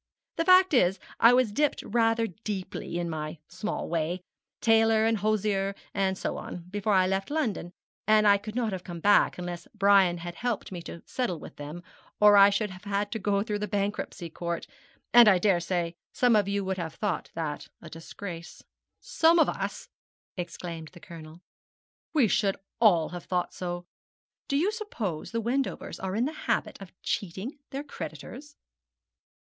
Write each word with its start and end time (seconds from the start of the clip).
The 0.37 0.45
fact 0.45 0.73
is, 0.73 0.99
I 1.19 1.31
was 1.31 1.51
dipped 1.51 1.83
rather 1.85 2.25
deeply, 2.25 2.97
in 2.97 3.07
my 3.07 3.37
small 3.47 3.87
way 3.87 4.21
tailor, 4.59 5.05
and 5.05 5.17
hosier, 5.19 5.75
and 5.93 6.17
so 6.17 6.37
on 6.37 6.63
before 6.71 6.93
I 6.95 7.05
left 7.05 7.29
London; 7.29 7.71
and 8.07 8.27
I 8.27 8.39
could 8.39 8.55
not 8.55 8.71
have 8.71 8.83
come 8.83 8.99
back 8.99 9.37
unless 9.37 9.67
Brian 9.75 10.17
had 10.17 10.33
helped 10.33 10.71
me 10.71 10.81
to 10.81 11.03
settle 11.05 11.37
with 11.39 11.57
them, 11.57 11.83
or 12.19 12.35
I 12.35 12.49
should 12.49 12.71
have 12.71 12.85
had 12.85 13.11
to 13.11 13.19
go 13.19 13.43
through 13.43 13.59
the 13.59 13.67
Bankruptcy 13.67 14.27
Court; 14.27 14.65
and 15.13 15.27
I 15.27 15.37
daresay 15.37 15.93
some 16.11 16.35
of 16.35 16.47
you 16.47 16.65
would 16.65 16.77
have 16.79 16.95
thought 16.95 17.29
that 17.35 17.67
a 17.79 17.87
disgrace.' 17.87 18.63
'Some 19.01 19.37
of 19.37 19.47
us!' 19.47 19.87
exclaimed 20.35 20.89
the 20.93 20.99
Colonel; 20.99 21.41
'we 22.15 22.27
should 22.27 22.57
all 22.79 23.09
have 23.09 23.25
thought 23.25 23.53
so. 23.53 23.85
Do 24.47 24.57
you 24.57 24.71
suppose 24.71 25.29
the 25.29 25.39
Wendovers 25.41 25.99
are 25.99 26.15
in 26.15 26.25
the 26.25 26.33
habit 26.33 26.81
of 26.81 26.91
cheating 27.03 27.59
their 27.69 27.83
creditors?' 27.83 28.55